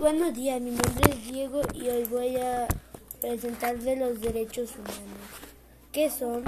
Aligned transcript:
Buenos 0.00 0.32
días, 0.32 0.58
mi 0.62 0.70
nombre 0.70 1.10
es 1.10 1.30
Diego 1.30 1.60
y 1.74 1.90
hoy 1.90 2.04
voy 2.04 2.34
a 2.36 2.66
presentarles 3.20 3.98
los 3.98 4.18
derechos 4.18 4.70
humanos. 4.74 4.96
¿Qué 5.92 6.08
son? 6.08 6.42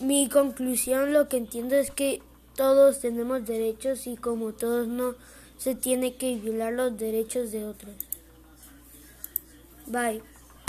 mi 0.00 0.28
conclusión, 0.28 1.12
lo 1.12 1.28
que 1.28 1.38
entiendo 1.38 1.74
es 1.74 1.90
que 1.90 2.22
todos 2.54 3.00
tenemos 3.00 3.46
derechos 3.46 4.06
y 4.06 4.16
como 4.16 4.52
todos 4.52 4.86
no 4.86 5.14
se 5.56 5.74
tiene 5.74 6.16
que 6.16 6.36
violar 6.36 6.72
los 6.72 6.96
derechos 6.98 7.50
de 7.50 7.64
otros. 7.64 7.94
Bye. 9.86 10.37